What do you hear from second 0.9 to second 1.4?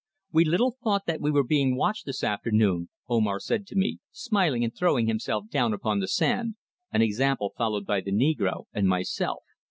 that we